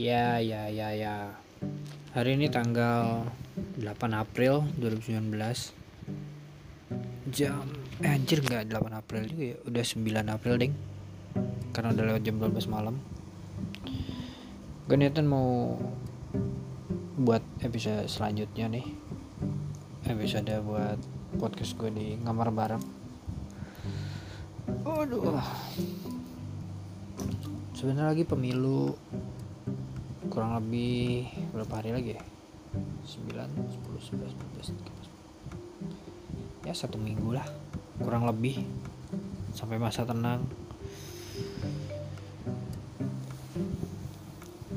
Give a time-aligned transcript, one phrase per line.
[0.00, 1.36] Ya, ya, ya, ya.
[2.16, 3.20] Hari ini tanggal
[3.76, 3.84] 8
[4.16, 5.28] April 2019.
[7.28, 7.68] Jam
[8.00, 9.56] eh anjir enggak 8 April juga ya.
[9.60, 10.72] Udah 9 April, Ding.
[11.76, 12.96] Karena udah lewat jam 12 malam.
[14.88, 15.76] Gue niatan mau
[17.20, 18.86] buat episode selanjutnya nih.
[20.08, 20.96] Episode buat
[21.36, 22.84] podcast gue di kamar bareng.
[24.80, 25.44] Aduh.
[27.76, 28.96] Sebenarnya lagi pemilu
[30.30, 32.22] kurang lebih berapa hari lagi ya?
[33.02, 35.00] 9, 10, 11, 12, 13
[36.70, 37.46] ya satu minggu lah
[38.00, 38.62] kurang lebih.
[39.50, 40.46] Sampai masa tenang.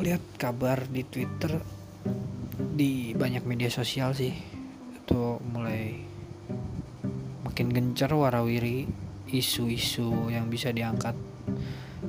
[0.00, 1.60] Lihat kabar di Twitter
[2.74, 4.32] di banyak media sosial sih.
[4.96, 6.00] Itu mulai
[7.44, 8.88] makin gencar warawiri
[9.30, 11.14] isu-isu yang bisa diangkat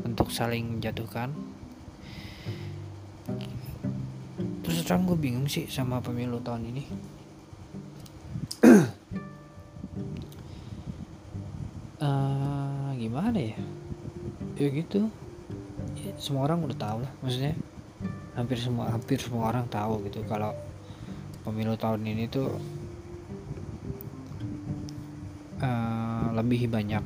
[0.08, 1.45] untuk saling menjatuhkan
[4.86, 6.84] terang gue bingung sih sama pemilu tahun ini.
[11.98, 13.58] Uh, gimana ya?
[14.62, 15.10] Ya gitu.
[15.98, 17.58] Ya, semua orang udah tahu lah maksudnya.
[18.38, 20.54] Hampir semua hampir semua orang tahu gitu kalau
[21.42, 22.54] pemilu tahun ini tuh
[25.66, 27.02] uh, lebih banyak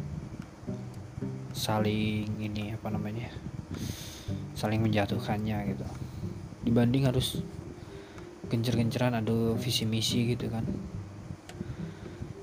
[1.55, 3.31] saling ini apa namanya
[4.51, 5.87] saling menjatuhkannya gitu.
[6.67, 7.39] Dibanding harus
[8.49, 10.65] gencer-genceran adu visi misi gitu kan.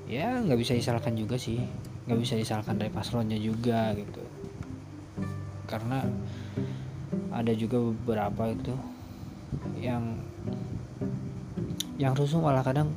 [0.06, 1.58] Ya nggak bisa disalahkan juga sih.
[2.06, 4.22] Nggak bisa disalahkan dari paslonnya juga gitu.
[5.66, 6.06] Karena
[7.34, 8.72] ada juga beberapa itu
[9.82, 10.14] yang
[11.98, 12.94] yang rusuh malah kadang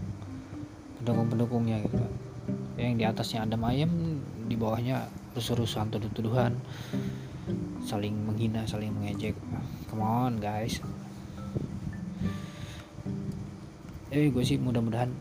[1.01, 1.97] pendukung-pendukungnya gitu.
[2.77, 6.53] Yang di atasnya ada ayam di bawahnya rusuh-rusuhan tuduh-tuduhan.
[7.81, 9.33] Saling menghina saling mengejek.
[9.89, 10.77] Come on guys
[14.09, 15.13] eh gue sih mudah-mudahan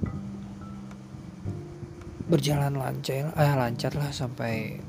[2.28, 4.80] berjalan lancar eh lancar lah sampai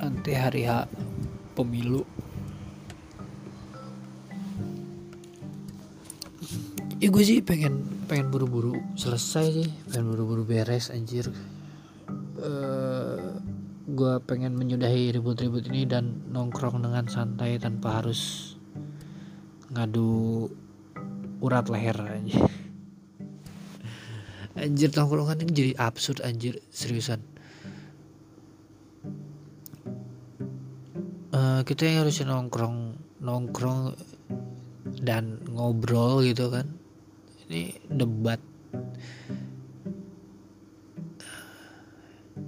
[0.00, 0.88] nanti hari H
[1.52, 2.04] pemilu.
[7.02, 11.28] Ya gue sih pengen pengen buru-buru selesai sih pengen buru-buru beres anjir.
[12.42, 13.38] Uh,
[13.92, 18.54] gue pengen menyudahi ribut-ribut ini dan nongkrong dengan santai tanpa harus
[19.68, 20.48] ngadu
[21.42, 22.61] urat leher aja
[24.62, 26.62] anjir tongkrongan ini jadi absurd anjir.
[26.70, 27.18] Seriusan.
[31.32, 33.98] Uh, kita yang harusnya nongkrong nongkrong
[35.02, 36.70] dan ngobrol gitu kan.
[37.50, 38.38] Ini debat.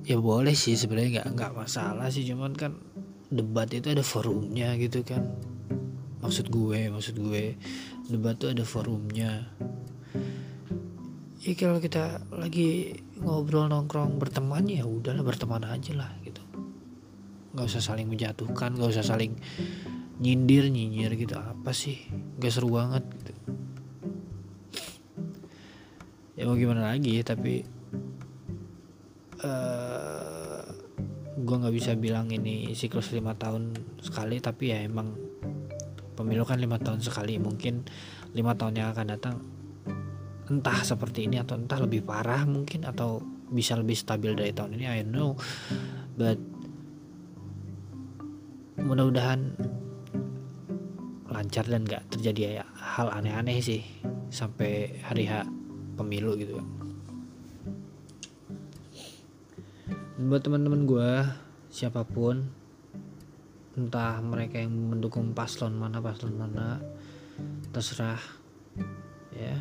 [0.04, 2.22] Ya boleh sih sebenarnya nggak nggak masalah sih.
[2.28, 2.78] Cuman kan
[3.32, 5.34] debat itu ada forumnya gitu kan.
[6.22, 7.56] Maksud gue maksud gue
[8.08, 9.48] debat tuh ada forumnya
[11.44, 16.40] ya kalau kita lagi ngobrol nongkrong berteman ya udahlah berteman aja lah gitu.
[17.52, 19.36] Nggak usah saling menjatuhkan nggak usah saling
[20.24, 21.36] nyindir nyinyir gitu.
[21.36, 22.00] Apa sih?
[22.40, 23.32] Nggak seru banget gitu.
[26.34, 27.62] Ya mau gimana lagi tapi
[29.44, 30.64] uh, eh,
[31.44, 35.12] gue nggak bisa bilang ini siklus lima tahun sekali tapi ya emang
[36.16, 37.36] pemilu kan lima tahun sekali.
[37.36, 37.84] Mungkin
[38.32, 39.53] lima tahun yang akan datang
[40.48, 44.84] entah seperti ini atau entah lebih parah mungkin atau bisa lebih stabil dari tahun ini
[44.84, 45.30] I don't know.
[46.14, 46.38] But
[48.80, 49.56] mudah-mudahan
[51.30, 53.82] lancar dan gak terjadi hal aneh-aneh sih
[54.30, 55.48] sampai hari H
[55.98, 56.60] pemilu gitu.
[60.14, 61.10] Dan buat teman-teman gue
[61.74, 62.44] siapa pun
[63.74, 66.78] entah mereka yang mendukung paslon mana paslon mana
[67.74, 68.22] terserah
[69.34, 69.58] ya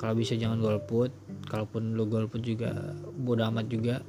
[0.00, 1.12] kalau bisa jangan golput.
[1.44, 2.72] Kalaupun lu golput juga
[3.20, 4.00] bodo amat juga.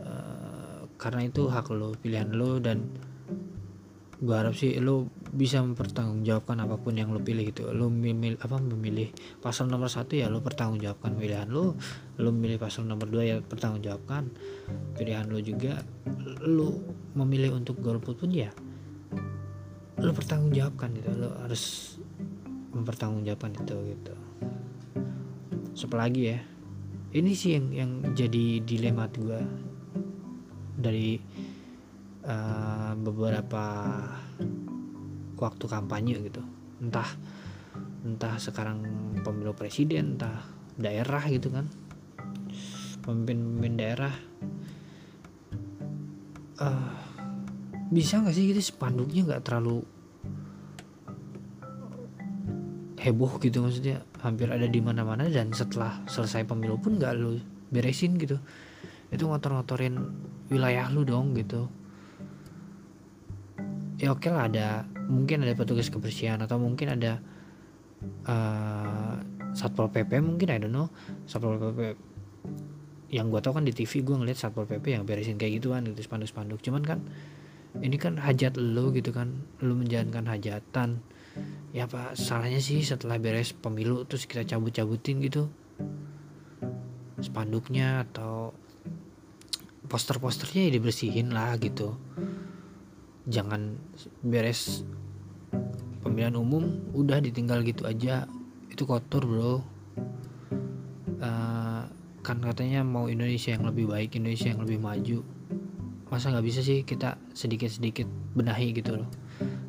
[0.00, 2.88] Uh, karena itu hak lo pilihan lo dan
[4.24, 7.68] gue harap sih lo bisa mempertanggungjawabkan apa pun yang lo pilih gitu.
[7.76, 9.12] Lo memilih apa memilih
[9.44, 11.76] pasal nomor satu ya lo pertanggungjawabkan pilihan lo
[12.16, 14.32] lo memilih pasal nomor dua ya pertanggungjawabkan
[14.96, 15.84] pilihan lo juga.
[16.40, 16.80] Lo
[17.12, 18.48] memilih untuk golput pun ya
[20.00, 21.12] lo pertanggungjawabkan gitu.
[21.12, 21.94] Lo harus
[22.74, 24.14] mempertanggungjawabkan itu gitu.
[25.74, 26.38] Siapa lagi ya
[27.14, 29.38] ini sih yang yang jadi dilema gue
[30.74, 31.14] dari
[32.26, 33.64] uh, beberapa
[35.38, 36.42] waktu kampanye gitu.
[36.82, 37.06] Entah
[38.02, 38.82] entah sekarang
[39.22, 40.42] pemilu presiden entah
[40.74, 41.70] daerah gitu kan.
[43.06, 44.14] Pemimpin-pemimpin daerah
[46.58, 46.92] uh,
[47.94, 49.86] bisa nggak sih gitu spanduknya nggak terlalu
[53.04, 57.36] heboh gitu maksudnya hampir ada di mana-mana dan setelah selesai pemilu pun nggak lu
[57.68, 58.40] beresin gitu.
[59.12, 60.00] Itu ngotor-ngotorin
[60.48, 61.68] wilayah lu dong gitu.
[64.00, 67.20] Ya oke lah ada mungkin ada petugas kebersihan atau mungkin ada
[68.24, 69.20] uh,
[69.52, 70.88] satpol pp mungkin I don't know.
[71.28, 72.00] Satpol pp
[73.12, 76.08] yang gue tau kan di TV gue ngeliat satpol pp yang beresin kayak gituan gitu
[76.08, 76.64] spanduk-spanduk.
[76.64, 76.98] Cuman kan
[77.84, 81.04] ini kan hajat lo gitu kan lo menjalankan hajatan
[81.74, 85.50] ya apa salahnya sih setelah beres pemilu terus kita cabut-cabutin gitu.
[87.18, 88.54] Spanduknya atau
[89.90, 91.98] poster-posternya ya dibersihin lah gitu.
[93.26, 93.74] Jangan
[94.22, 94.86] beres
[96.06, 98.30] pemilihan umum udah ditinggal gitu aja.
[98.70, 99.54] Itu kotor bro.
[101.18, 101.82] Uh,
[102.22, 105.18] kan katanya mau Indonesia yang lebih baik Indonesia yang lebih maju.
[106.06, 108.06] Masa nggak bisa sih kita sedikit-sedikit
[108.38, 109.10] benahi gitu loh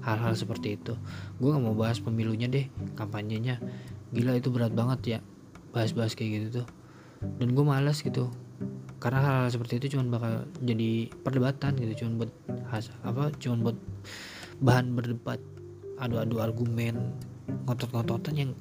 [0.05, 0.93] hal-hal seperti itu.
[1.41, 3.57] Gue nggak mau bahas pemilunya deh kampanyenya.
[4.13, 5.19] Gila itu berat banget ya
[5.73, 6.67] bahas-bahas kayak gitu tuh.
[7.41, 8.29] Dan gue malas gitu
[9.03, 12.31] karena hal-hal seperti itu cuma bakal jadi perdebatan gitu cuma buat
[12.71, 13.77] has apa cuma buat
[14.63, 15.37] bahan berdebat
[15.99, 17.13] adu-adu argumen
[17.67, 18.51] ngotot-ngototan yang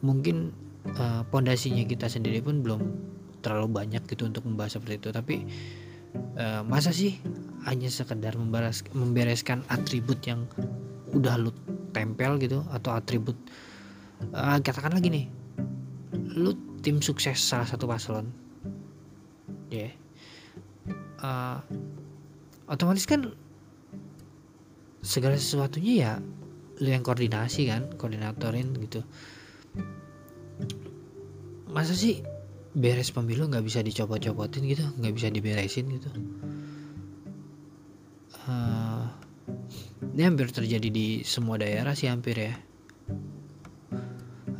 [0.00, 0.54] mungkin
[1.34, 2.80] pondasinya uh, kita sendiri pun belum
[3.42, 5.08] terlalu banyak gitu untuk membahas seperti itu.
[5.14, 5.36] Tapi
[6.36, 7.18] uh, masa sih
[7.66, 10.46] hanya sekedar memberes, membereskan atribut yang
[11.14, 11.50] udah lu
[11.90, 13.34] tempel gitu atau atribut
[14.36, 15.26] uh, katakan lagi nih
[16.36, 16.54] lu
[16.84, 18.28] tim sukses salah satu paslon
[19.72, 19.92] ya yeah.
[21.24, 21.58] uh,
[22.70, 23.32] otomatis kan
[25.02, 26.12] segala sesuatunya ya
[26.82, 29.00] lu yang koordinasi kan koordinatorin gitu
[31.70, 32.20] masa sih
[32.76, 36.10] beres pemilu nggak bisa dicopot-copotin gitu nggak bisa diberesin gitu.
[38.46, 39.08] Uh,
[40.12, 42.54] ini hampir terjadi di semua daerah sih hampir ya.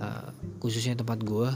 [0.00, 1.52] Uh, khususnya tempat gue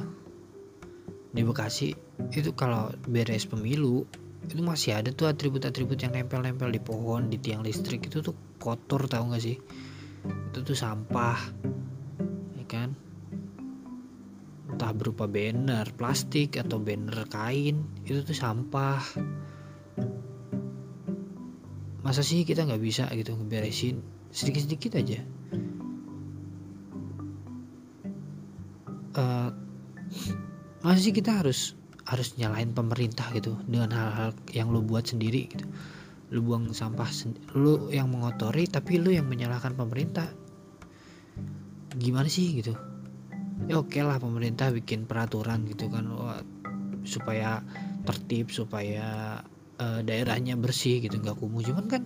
[1.32, 1.96] di Bekasi
[2.36, 4.04] itu kalau beres pemilu
[4.44, 9.08] itu masih ada tuh atribut-atribut yang nempel-nempel di pohon di tiang listrik itu tuh kotor
[9.08, 9.56] tau gak sih?
[10.52, 11.38] Itu tuh sampah
[15.10, 19.02] berupa banner plastik atau banner kain itu tuh sampah.
[22.06, 23.98] Masa sih kita nggak bisa gitu ngeberesin?
[24.30, 25.18] Sedikit-sedikit aja.
[29.18, 29.50] Uh,
[30.86, 31.74] masa sih kita harus
[32.06, 35.66] harus nyalain pemerintah gitu dengan hal-hal yang lo buat sendiri gitu.
[36.30, 37.10] Lu buang sampah
[37.58, 40.30] lu yang mengotori tapi lu yang menyalahkan pemerintah.
[41.98, 42.89] Gimana sih gitu
[43.68, 46.08] ya oke okay lah pemerintah bikin peraturan gitu kan
[47.04, 47.60] supaya
[48.04, 49.40] tertib supaya
[49.80, 51.64] uh, daerahnya bersih gitu nggak kumuh.
[51.64, 52.02] Cuman kan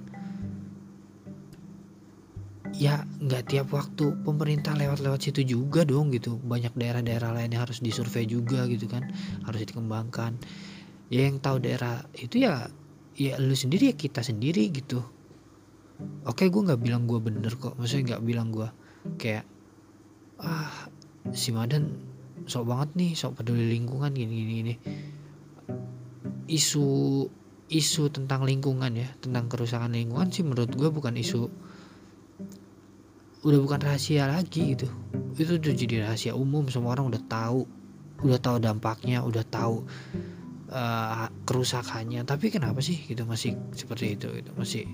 [2.75, 6.39] ya nggak tiap waktu pemerintah lewat-lewat situ juga dong gitu.
[6.43, 9.06] Banyak daerah-daerah lainnya harus disurvei juga gitu kan
[9.47, 10.39] harus dikembangkan.
[11.11, 12.71] Ya yang tahu daerah itu ya
[13.15, 15.03] ya lu sendiri ya kita sendiri gitu.
[16.27, 17.79] Oke gue nggak bilang gue bener kok.
[17.79, 18.69] Maksudnya nggak bilang gue
[19.21, 19.47] kayak
[20.43, 20.91] ah
[21.32, 21.88] si Madan
[22.44, 24.75] sok banget nih sok peduli lingkungan gini gini gini.
[26.50, 26.85] Isu
[27.73, 31.48] isu tentang lingkungan ya tentang kerusakan lingkungan sih menurut gue bukan isu
[33.44, 34.89] udah bukan rahasia lagi gitu.
[35.37, 37.65] Itu udah jadi rahasia umum semua orang udah tahu
[38.25, 39.84] udah tahu dampaknya udah tahu
[40.69, 42.29] uh, kerusakannya.
[42.29, 44.84] Tapi kenapa sih gitu masih seperti itu gitu masih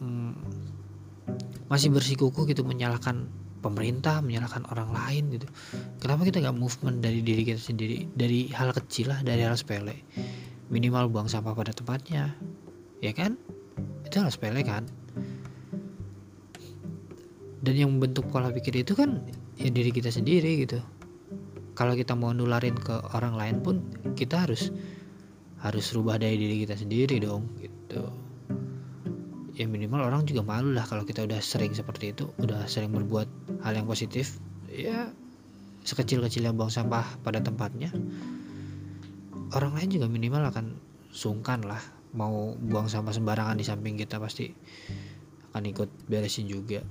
[0.00, 0.36] hmm,
[1.72, 5.46] masih bersikuku gitu menyalahkan pemerintah menyalahkan orang lain gitu.
[6.00, 8.08] Kenapa kita nggak movement dari diri kita sendiri?
[8.10, 10.00] Dari hal kecil lah dari hal sepele.
[10.72, 12.32] Minimal buang sampah pada tempatnya.
[13.04, 13.36] Ya kan?
[14.08, 14.88] Itu hal sepele kan?
[17.60, 19.20] Dan yang membentuk pola pikir itu kan
[19.60, 20.80] ya diri kita sendiri gitu.
[21.76, 23.76] Kalau kita mau nularin ke orang lain pun
[24.16, 24.72] kita harus
[25.60, 28.08] harus rubah dari diri kita sendiri dong gitu.
[29.60, 33.28] Ya minimal orang juga malu lah kalau kita udah sering seperti itu udah sering berbuat
[33.60, 34.40] hal yang positif
[34.70, 35.10] ya
[35.84, 37.90] sekecil-kecilnya buang sampah pada tempatnya.
[39.50, 40.78] Orang lain juga minimal akan
[41.10, 41.80] sungkan lah.
[42.14, 44.50] Mau buang sampah sembarangan di samping kita pasti
[45.50, 46.82] akan ikut beresin juga.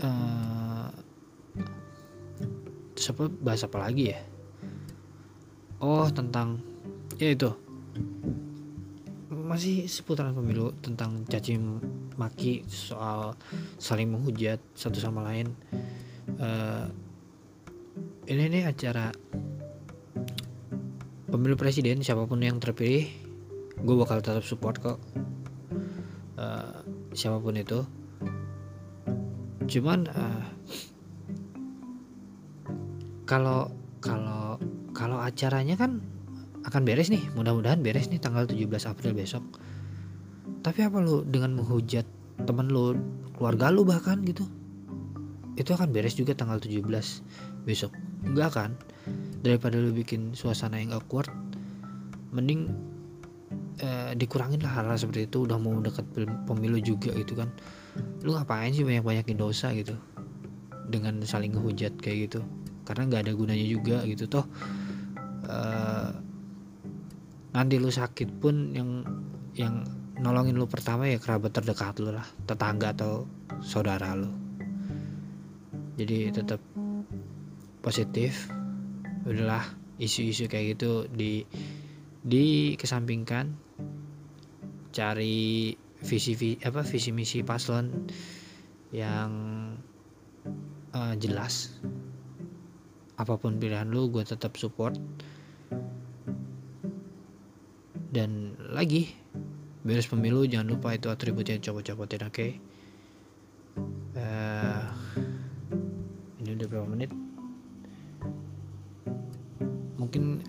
[0.00, 0.88] Uh,
[2.94, 4.20] terus apa bahas apa lagi ya?
[5.82, 6.62] Oh tentang
[7.18, 7.50] ya itu.
[9.30, 11.58] Masih seputaran pemilu tentang caci
[12.20, 13.32] maki soal
[13.80, 15.48] saling menghujat satu sama lain.
[16.36, 16.84] Uh,
[18.28, 19.08] ini nih acara
[21.32, 23.08] pemilu presiden siapa pun yang terpilih
[23.80, 25.00] gue bakal tetap support kok.
[26.36, 26.84] Uh,
[27.16, 27.80] siapa pun itu.
[29.64, 30.44] Cuman uh,
[33.24, 33.72] kalau
[34.04, 34.60] kalau
[34.92, 36.04] kalau acaranya kan
[36.66, 39.44] akan beres nih mudah-mudahan beres nih tanggal 17 April besok
[40.60, 42.04] tapi apa lu dengan menghujat
[42.44, 42.96] temen lu
[43.36, 44.44] keluarga lu bahkan gitu?
[45.56, 46.84] Itu akan beres juga tanggal 17
[47.64, 47.92] besok.
[48.24, 48.70] Enggak kan
[49.40, 51.28] daripada lu bikin suasana yang awkward
[52.30, 52.70] mending
[53.80, 55.48] eh, dikurangin lah hal-hal seperti itu.
[55.48, 56.04] Udah mau deket
[56.44, 57.48] pemilu juga gitu kan.
[58.24, 59.96] Lu ngapain sih banyak-banyakin dosa gitu?
[60.90, 62.40] Dengan saling ngehujat kayak gitu.
[62.84, 64.28] Karena nggak ada gunanya juga gitu.
[64.28, 64.44] Toh
[65.50, 66.10] uh,
[67.50, 69.02] nanti lu sakit pun yang
[69.58, 69.82] yang
[70.20, 73.24] nolongin lu pertama ya kerabat terdekat lu lah tetangga atau
[73.64, 74.28] saudara lu.
[75.96, 76.60] Jadi tetap
[77.80, 78.48] positif.
[79.24, 79.64] Udahlah
[80.00, 81.44] isu-isu kayak gitu di
[82.20, 83.52] di kesampingkan
[84.92, 88.08] cari visi, visi apa visi misi paslon
[88.92, 89.30] yang
[90.96, 91.80] uh, jelas.
[93.20, 94.96] Apa pun pilihan lu gue tetap support.
[98.10, 99.06] Dan lagi
[99.80, 102.34] beres pemilu jangan lupa itu atribut yang copot-copotin oke?
[102.34, 102.50] Okay?
[104.16, 104.84] uh, eh,
[106.42, 107.10] ini udah berapa menit?
[110.00, 110.40] Mungkin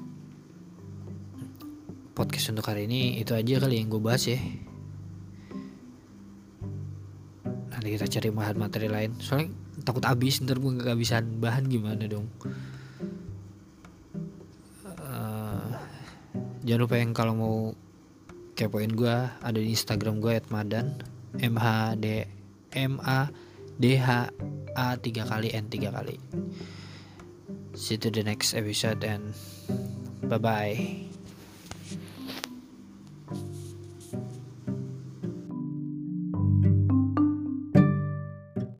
[2.15, 4.39] podcast untuk hari ini itu aja kali yang gue bahas ya.
[7.71, 9.17] Nanti kita cari bahan materi lain.
[9.19, 12.27] Soalnya takut habis ntar gue gak kehabisan bahan gimana dong?
[15.01, 15.75] Uh,
[16.63, 17.55] jangan lupa yang kalau mau
[18.61, 21.01] kepoin gue ada di Instagram gue @madan
[21.41, 22.29] m h d
[22.77, 23.33] m a
[23.81, 24.29] d h
[24.77, 26.21] a tiga kali n tiga kali.
[27.73, 29.33] See you to the next episode and
[30.29, 31.10] bye bye